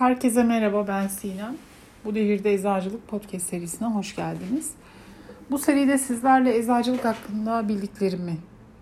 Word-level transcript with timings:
Herkese 0.00 0.42
merhaba 0.42 0.86
ben 0.88 1.08
Sinem. 1.08 1.56
Bu 2.04 2.14
Devirde 2.14 2.54
Eczacılık 2.54 3.08
Podcast 3.08 3.46
serisine 3.46 3.88
hoş 3.88 4.16
geldiniz. 4.16 4.70
Bu 5.50 5.58
seride 5.58 5.98
sizlerle 5.98 6.56
eczacılık 6.58 7.04
hakkında 7.04 7.68
bildiklerimi 7.68 8.36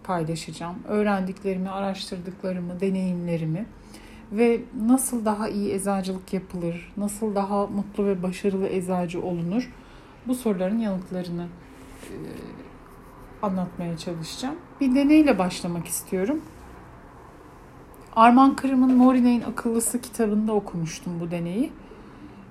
paylaşacağım. 0.04 0.76
Öğrendiklerimi, 0.88 1.70
araştırdıklarımı, 1.70 2.80
deneyimlerimi 2.80 3.66
ve 4.32 4.60
nasıl 4.86 5.24
daha 5.24 5.48
iyi 5.48 5.72
eczacılık 5.72 6.32
yapılır, 6.32 6.92
nasıl 6.96 7.34
daha 7.34 7.66
mutlu 7.66 8.06
ve 8.06 8.22
başarılı 8.22 8.68
eczacı 8.68 9.22
olunur 9.22 9.70
bu 10.26 10.34
soruların 10.34 10.78
yanıtlarını 10.78 11.46
e, 12.02 12.14
anlatmaya 13.42 13.98
çalışacağım. 13.98 14.56
Bir 14.80 14.94
deneyle 14.94 15.38
başlamak 15.38 15.86
istiyorum. 15.86 16.40
Arman 18.18 18.56
Kırım'ın 18.56 18.96
Morine'in 18.96 19.42
Akıllısı 19.42 20.00
kitabında 20.00 20.52
okumuştum 20.52 21.20
bu 21.20 21.30
deneyi. 21.30 21.72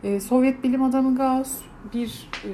Ee, 0.03 0.19
Sovyet 0.19 0.63
bilim 0.63 0.83
adamı 0.83 1.15
Gauss 1.15 1.51
bir 1.93 2.29
e, 2.43 2.49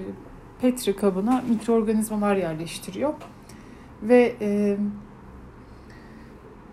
petri 0.61 0.95
kabına 0.95 1.43
mikroorganizmalar 1.49 2.35
yerleştiriyor. 2.35 3.13
Ve 4.03 4.35
e, 4.41 4.77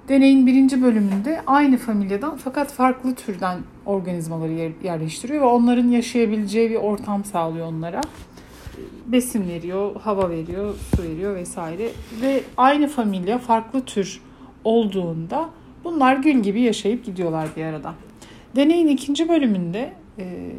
deneyin 0.08 0.46
birinci 0.46 0.82
bölümünde 0.82 1.42
aynı 1.46 1.76
familyadan 1.76 2.36
fakat 2.36 2.72
farklı 2.72 3.14
türden 3.14 3.58
organizmaları 3.86 4.72
yerleştiriyor 4.82 5.42
ve 5.42 5.46
onların 5.46 5.88
yaşayabileceği 5.88 6.70
bir 6.70 6.76
ortam 6.76 7.24
sağlıyor 7.24 7.66
onlara. 7.66 8.00
Besin 9.06 9.48
veriyor, 9.48 9.96
hava 10.00 10.30
veriyor, 10.30 10.74
su 10.96 11.02
veriyor 11.02 11.34
vesaire. 11.34 11.90
Ve 12.22 12.42
aynı 12.56 12.88
familya 12.88 13.38
farklı 13.38 13.84
tür 13.84 14.20
olduğunda 14.64 15.50
Bunlar 15.84 16.16
gül 16.16 16.42
gibi 16.42 16.60
yaşayıp 16.60 17.04
gidiyorlar 17.04 17.48
bir 17.56 17.64
arada. 17.64 17.94
Deneyin 18.56 18.86
ikinci 18.86 19.28
bölümünde 19.28 19.92
e, 20.18 20.52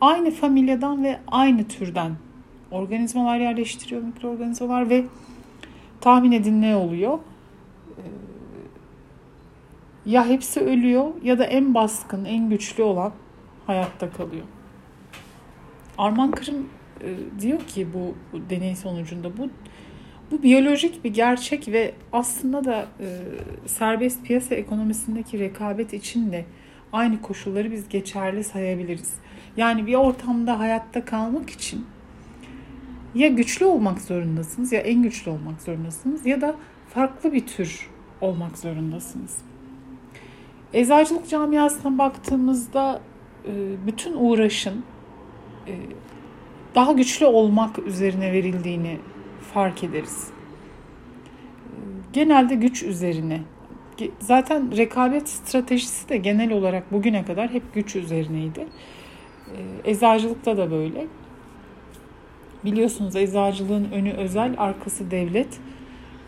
aynı 0.00 0.30
familyadan 0.30 1.04
ve 1.04 1.18
aynı 1.28 1.68
türden 1.68 2.12
organizmalar 2.70 3.38
yerleştiriyor 3.38 4.02
mikroorganizmalar 4.02 4.90
ve 4.90 5.04
tahmin 6.00 6.32
edin 6.32 6.62
ne 6.62 6.76
oluyor? 6.76 7.18
E, 7.96 8.04
ya 10.06 10.26
hepsi 10.26 10.60
ölüyor 10.60 11.06
ya 11.22 11.38
da 11.38 11.44
en 11.44 11.74
baskın, 11.74 12.24
en 12.24 12.48
güçlü 12.48 12.82
olan 12.82 13.12
hayatta 13.66 14.10
kalıyor. 14.10 14.44
Arman 15.98 16.30
Kırım 16.30 16.68
e, 17.00 17.40
diyor 17.40 17.60
ki 17.60 17.88
bu, 17.94 18.14
bu 18.32 18.50
deney 18.50 18.76
sonucunda 18.76 19.36
bu 19.36 19.50
bu 20.30 20.42
biyolojik 20.42 21.04
bir 21.04 21.14
gerçek 21.14 21.68
ve 21.68 21.94
aslında 22.12 22.64
da 22.64 22.86
e, 23.00 23.06
serbest 23.66 24.24
piyasa 24.24 24.54
ekonomisindeki 24.54 25.38
rekabet 25.38 25.92
için 25.92 26.32
de 26.32 26.44
aynı 26.92 27.22
koşulları 27.22 27.70
biz 27.70 27.88
geçerli 27.88 28.44
sayabiliriz. 28.44 29.14
Yani 29.56 29.86
bir 29.86 29.94
ortamda 29.94 30.58
hayatta 30.58 31.04
kalmak 31.04 31.50
için 31.50 31.86
ya 33.14 33.28
güçlü 33.28 33.66
olmak 33.66 34.00
zorundasınız 34.00 34.72
ya 34.72 34.80
en 34.80 35.02
güçlü 35.02 35.30
olmak 35.30 35.62
zorundasınız 35.62 36.26
ya 36.26 36.40
da 36.40 36.56
farklı 36.94 37.32
bir 37.32 37.46
tür 37.46 37.88
olmak 38.20 38.58
zorundasınız. 38.58 39.38
Eczacılık 40.72 41.28
camiasına 41.28 41.98
baktığımızda 41.98 43.00
e, 43.44 43.52
bütün 43.86 44.14
uğraşın 44.16 44.84
e, 45.66 45.74
daha 46.74 46.92
güçlü 46.92 47.26
olmak 47.26 47.78
üzerine 47.78 48.32
verildiğini 48.32 48.98
fark 49.40 49.84
ederiz. 49.84 50.30
Genelde 52.12 52.54
güç 52.54 52.82
üzerine. 52.82 53.40
Zaten 54.20 54.76
rekabet 54.76 55.28
stratejisi 55.28 56.08
de 56.08 56.16
genel 56.16 56.52
olarak 56.52 56.92
bugüne 56.92 57.24
kadar 57.24 57.50
hep 57.50 57.74
güç 57.74 57.96
üzerineydi. 57.96 58.66
Ee, 59.56 59.90
eczacılıkta 59.90 60.56
da 60.56 60.70
böyle. 60.70 61.06
Biliyorsunuz 62.64 63.16
eczacılığın 63.16 63.90
önü 63.92 64.12
özel, 64.12 64.54
arkası 64.58 65.10
devlet 65.10 65.60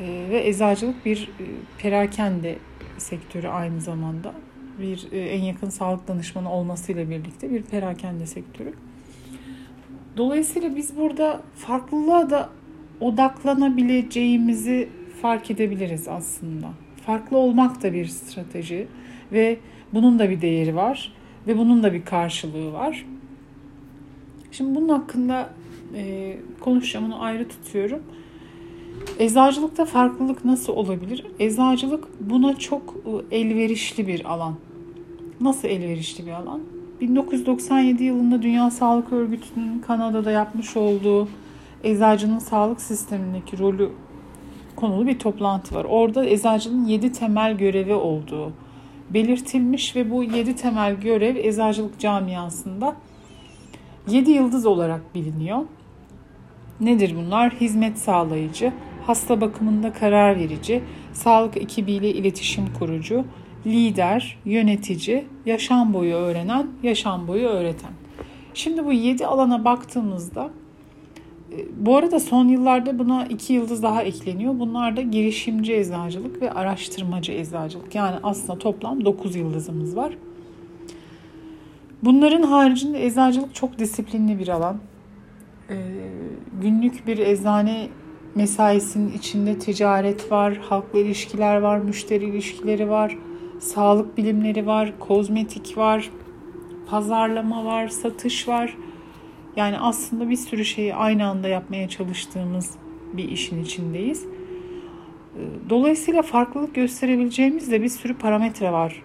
ee, 0.01 0.27
ve 0.31 0.49
eczacılık 0.49 1.07
bir 1.07 1.23
e, 1.41 1.45
perakende 1.79 2.59
sektörü 2.99 3.49
aynı 3.49 3.81
zamanda. 3.81 4.35
Bir 4.81 5.13
e, 5.13 5.19
en 5.19 5.43
yakın 5.43 5.71
sağlık 5.71 6.09
danışmanı 6.09 6.53
olmasıyla 6.53 7.11
birlikte 7.11 7.51
bir 7.51 7.63
perakende 7.63 8.27
sektörü. 8.27 8.75
Dolayısıyla 10.17 10.77
biz 10.77 10.97
burada 10.97 11.41
farklılığa 11.57 12.31
da 12.31 12.49
odaklanabileceğimizi 13.01 14.89
fark 15.23 15.51
edebiliriz 15.51 16.09
aslında. 16.09 16.69
Farklı 17.07 17.37
olmak 17.37 17.83
da 17.83 17.93
bir 17.93 18.07
strateji 18.07 18.89
ve 19.33 19.59
bunun 19.93 20.19
da 20.19 20.31
bir 20.31 20.41
değeri 20.41 20.77
var 20.77 21.13
ve 21.47 21.59
bunun 21.59 21.83
da 21.83 21.93
bir 21.93 22.05
karşılığı 22.05 22.73
var. 22.73 23.07
Şimdi 24.53 24.75
bunun 24.75 24.89
hakkında 24.89 25.51
e, 25.97 26.37
konuşacağım, 26.61 27.07
onu 27.07 27.23
ayrı 27.23 27.49
tutuyorum. 27.49 28.03
Eczacılıkta 29.19 29.85
farklılık 29.85 30.45
nasıl 30.45 30.73
olabilir? 30.73 31.27
Eczacılık 31.39 32.09
buna 32.21 32.59
çok 32.59 32.95
e, 33.31 33.37
elverişli 33.37 34.07
bir 34.07 34.33
alan. 34.33 34.55
Nasıl 35.41 35.69
elverişli 35.69 36.27
bir 36.27 36.33
alan? 36.33 36.61
1997 37.01 38.05
yılında 38.05 38.43
Dünya 38.43 38.71
Sağlık 38.71 39.13
Örgütü'nün 39.13 39.79
Kanada'da 39.79 40.31
yapmış 40.31 40.77
olduğu 40.77 41.29
eczacının 41.85 42.39
sağlık 42.39 42.81
sistemindeki 42.81 43.59
rolü 43.59 43.93
konulu 44.77 45.07
bir 45.07 45.19
toplantı 45.19 45.75
var. 45.75 45.87
Orada 45.89 46.27
eczacının 46.27 46.87
7 46.87 47.13
temel 47.13 47.57
görevi 47.59 47.95
olduğu 47.95 48.53
belirtilmiş 49.11 49.97
ve 49.97 50.11
bu 50.11 50.23
7 50.25 50.57
temel 50.57 50.95
görev 50.95 51.37
eczacılık 51.37 51.99
camiasında 51.99 52.97
7 54.09 54.31
yıldız 54.31 54.67
olarak 54.67 55.15
biliniyor. 55.15 55.59
Nedir 56.81 57.17
bunlar? 57.17 57.53
Hizmet 57.53 57.99
sağlayıcı, 57.99 58.73
hasta 59.07 59.41
bakımında 59.41 59.93
karar 59.93 60.37
verici, 60.37 60.83
sağlık 61.13 61.57
ekibiyle 61.57 62.11
iletişim 62.11 62.65
kurucu, 62.79 63.25
lider, 63.67 64.39
yönetici, 64.45 65.25
yaşam 65.47 65.95
boyu 65.95 66.15
öğrenen, 66.15 66.67
yaşam 66.83 67.29
boyu 67.29 67.47
öğreten. 67.47 67.91
Şimdi 68.55 68.85
bu 68.85 68.93
7 68.93 69.27
alana 69.27 69.65
baktığımızda 69.65 70.51
bu 71.77 71.97
arada 71.97 72.21
son 72.21 72.49
yıllarda 72.49 72.99
buna 72.99 73.27
iki 73.27 73.53
yıldız 73.53 73.83
daha 73.83 74.03
ekleniyor. 74.03 74.59
Bunlar 74.59 74.97
da 74.97 75.03
girişimci 75.03 75.75
eczacılık 75.75 76.43
ve 76.43 76.53
araştırmacı 76.53 77.33
eczacılık. 77.33 77.95
Yani 77.95 78.17
aslında 78.23 78.59
toplam 78.59 79.05
9 79.05 79.37
yıldızımız 79.37 79.97
var. 79.97 80.17
Bunların 82.03 82.43
haricinde 82.43 83.07
eczacılık 83.07 83.55
çok 83.55 83.79
disiplinli 83.79 84.39
bir 84.39 84.49
alan. 84.49 84.77
Ee, 85.71 85.75
günlük 86.63 87.07
bir 87.07 87.19
eczane 87.19 87.89
mesaisinin 88.35 89.13
içinde 89.13 89.59
ticaret 89.59 90.33
var, 90.33 90.57
halkla 90.57 90.99
ilişkiler 90.99 91.57
var, 91.57 91.79
müşteri 91.79 92.25
ilişkileri 92.25 92.91
var, 92.91 93.19
sağlık 93.61 94.19
bilimleri 94.19 94.67
var, 94.67 94.93
kozmetik 94.99 95.77
var, 95.77 96.11
pazarlama 96.87 97.65
var, 97.65 97.89
satış 97.89 98.49
var. 98.49 98.77
Yani 99.61 99.79
aslında 99.79 100.31
bir 100.31 100.37
sürü 100.37 100.65
şeyi 100.65 100.95
aynı 100.95 101.27
anda 101.27 101.49
yapmaya 101.49 101.89
çalıştığımız 101.89 102.75
bir 103.13 103.29
işin 103.29 103.65
içindeyiz. 103.65 104.25
Ee, 104.25 105.41
dolayısıyla 105.71 106.23
farklılık 106.23 106.75
gösterebileceğimiz 106.75 107.71
de 107.71 107.83
bir 107.83 107.89
sürü 107.89 108.19
parametre 108.19 108.73
var 108.73 109.03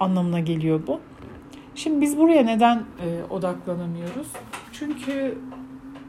anlamına 0.00 0.40
geliyor 0.40 0.80
bu. 0.86 1.00
Şimdi 1.74 2.00
biz 2.00 2.18
buraya 2.18 2.42
neden 2.42 2.76
e, 2.78 3.24
odaklanamıyoruz? 3.30 4.28
Çünkü 4.72 5.38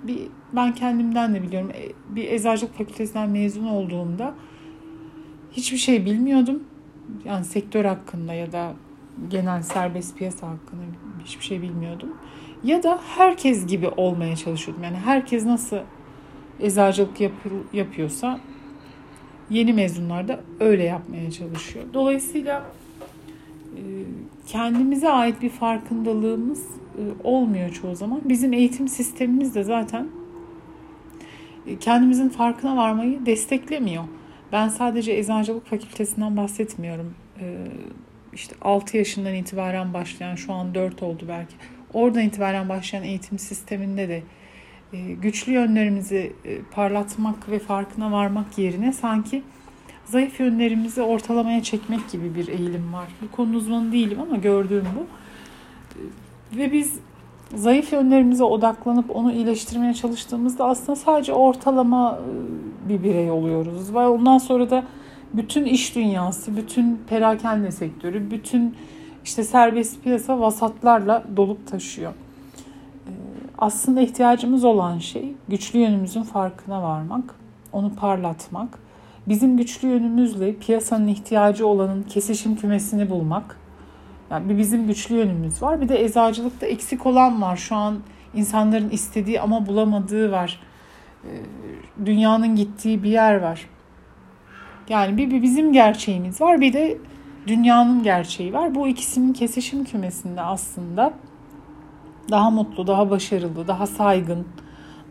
bir 0.03 0.19
ben 0.53 0.73
kendimden 0.73 1.35
de 1.35 1.43
biliyorum. 1.43 1.69
E, 1.69 2.15
bir 2.15 2.31
eczacılık 2.31 2.77
fakültesinden 2.77 3.29
mezun 3.29 3.65
olduğumda 3.65 4.35
hiçbir 5.51 5.77
şey 5.77 6.05
bilmiyordum. 6.05 6.63
Yani 7.25 7.45
sektör 7.45 7.85
hakkında 7.85 8.33
ya 8.33 8.51
da 8.51 8.73
genel 9.27 9.61
serbest 9.61 10.17
piyasa 10.17 10.47
hakkında 10.47 10.81
hiçbir 11.25 11.43
şey 11.43 11.61
bilmiyordum. 11.61 12.09
Ya 12.63 12.83
da 12.83 12.99
herkes 13.17 13.67
gibi 13.67 13.87
olmaya 13.87 14.35
çalışıyordum. 14.35 14.83
Yani 14.83 14.97
herkes 14.97 15.45
nasıl 15.45 15.77
eczacılık 16.59 17.21
yap 17.21 17.31
yapıyorsa 17.73 18.39
yeni 19.49 19.73
mezunlar 19.73 20.27
da 20.27 20.39
öyle 20.59 20.83
yapmaya 20.83 21.31
çalışıyor. 21.31 21.85
Dolayısıyla 21.93 22.65
e, 23.75 23.81
kendimize 24.47 25.09
ait 25.09 25.41
bir 25.41 25.49
farkındalığımız 25.49 26.63
e, 26.67 27.01
olmuyor 27.23 27.69
çoğu 27.69 27.95
zaman. 27.95 28.21
Bizim 28.25 28.53
eğitim 28.53 28.87
sistemimiz 28.87 29.55
de 29.55 29.63
zaten 29.63 30.07
e, 31.67 31.79
kendimizin 31.79 32.29
farkına 32.29 32.77
varmayı 32.77 33.25
desteklemiyor. 33.25 34.03
Ben 34.51 34.67
sadece 34.67 35.17
eczacılık 35.17 35.65
fakültesinden 35.65 36.37
bahsetmiyorum. 36.37 37.13
İşte 38.33 38.55
6 38.61 38.97
yaşından 38.97 39.33
itibaren 39.33 39.93
başlayan 39.93 40.35
şu 40.35 40.53
an 40.53 40.75
4 40.75 41.03
oldu 41.03 41.25
belki 41.27 41.55
oradan 41.93 42.21
itibaren 42.21 42.69
başlayan 42.69 43.03
eğitim 43.03 43.39
sisteminde 43.39 44.09
de 44.09 44.23
e, 44.93 44.97
güçlü 45.13 45.51
yönlerimizi 45.51 46.33
e, 46.45 46.61
parlatmak 46.71 47.49
ve 47.49 47.59
farkına 47.59 48.11
varmak 48.11 48.57
yerine 48.57 48.93
sanki 48.93 49.43
zayıf 50.05 50.39
yönlerimizi 50.39 51.01
ortalamaya 51.01 51.63
çekmek 51.63 52.11
gibi 52.11 52.35
bir 52.35 52.47
eğilim 52.47 52.93
var. 52.93 53.07
Bu 53.21 53.35
konu 53.35 53.57
uzmanı 53.57 53.91
değilim 53.91 54.19
ama 54.21 54.37
gördüğüm 54.37 54.85
bu. 54.95 55.07
Ve 56.57 56.71
biz 56.71 56.99
zayıf 57.55 57.93
yönlerimize 57.93 58.43
odaklanıp 58.43 59.15
onu 59.15 59.33
iyileştirmeye 59.33 59.93
çalıştığımızda 59.93 60.65
aslında 60.65 60.95
sadece 60.95 61.33
ortalama 61.33 62.19
e, 62.85 62.89
bir 62.89 63.03
birey 63.03 63.31
oluyoruz. 63.31 63.93
Ve 63.93 64.07
ondan 64.07 64.37
sonra 64.37 64.69
da 64.69 64.83
bütün 65.33 65.65
iş 65.65 65.95
dünyası, 65.95 66.57
bütün 66.57 67.01
perakende 67.09 67.71
sektörü, 67.71 68.31
bütün 68.31 68.75
işte 69.23 69.43
serbest 69.43 70.03
piyasa 70.03 70.39
vasatlarla 70.39 71.23
dolup 71.37 71.67
taşıyor. 71.67 72.11
E, 72.11 73.11
aslında 73.57 74.01
ihtiyacımız 74.01 74.63
olan 74.63 74.97
şey 74.97 75.33
güçlü 75.47 75.79
yönümüzün 75.79 76.23
farkına 76.23 76.83
varmak, 76.83 77.35
onu 77.71 77.95
parlatmak, 77.95 78.79
bizim 79.27 79.57
güçlü 79.57 79.87
yönümüzle 79.87 80.55
piyasanın 80.55 81.07
ihtiyacı 81.07 81.67
olanın 81.67 82.03
kesişim 82.03 82.55
kümesini 82.55 83.09
bulmak 83.09 83.59
yani 84.31 84.49
bir 84.49 84.57
bizim 84.57 84.87
güçlü 84.87 85.15
yönümüz 85.15 85.61
var. 85.61 85.81
Bir 85.81 85.89
de 85.89 86.03
eczacılıkta 86.03 86.65
eksik 86.65 87.05
olan 87.05 87.41
var. 87.41 87.57
Şu 87.57 87.75
an 87.75 87.99
insanların 88.33 88.89
istediği 88.89 89.41
ama 89.41 89.67
bulamadığı 89.67 90.31
var. 90.31 90.61
Ee, 91.23 91.29
dünyanın 92.05 92.55
gittiği 92.55 93.03
bir 93.03 93.09
yer 93.09 93.35
var. 93.35 93.67
Yani 94.89 95.17
bir, 95.17 95.31
bir 95.31 95.41
bizim 95.41 95.73
gerçeğimiz 95.73 96.41
var. 96.41 96.61
Bir 96.61 96.73
de 96.73 96.97
dünyanın 97.47 98.03
gerçeği 98.03 98.53
var. 98.53 98.75
Bu 98.75 98.87
ikisinin 98.87 99.33
kesişim 99.33 99.85
kümesinde 99.85 100.41
aslında 100.41 101.13
daha 102.31 102.49
mutlu, 102.49 102.87
daha 102.87 103.09
başarılı, 103.09 103.67
daha 103.67 103.87
saygın, 103.87 104.47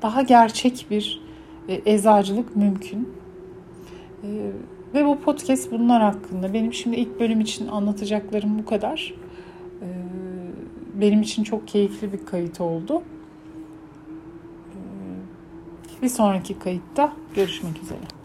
daha 0.03 0.23
gerçek 0.23 0.87
bir 0.91 1.21
e, 1.69 1.95
eczacılık 1.95 2.57
mümkün. 2.57 3.09
E, 4.23 4.29
ve 4.95 5.07
bu 5.07 5.21
podcast 5.21 5.73
bunlar 5.73 6.03
hakkında. 6.03 6.55
Benim 6.55 6.75
şimdi 6.75 6.97
ilk 6.97 7.21
bölüm 7.21 7.41
için 7.41 7.69
anlatacaklarım 7.69 8.59
bu 8.59 8.65
kadar. 8.65 9.15
Ee, 9.83 9.87
benim 10.95 11.23
için 11.23 11.45
çok 11.45 11.69
keyifli 11.69 12.13
bir 12.13 12.27
kayıt 12.27 12.61
oldu. 12.61 13.03
Bir 16.03 16.09
sonraki 16.09 16.59
kayıtta 16.59 17.13
görüşmek 17.35 17.83
üzere. 17.83 18.18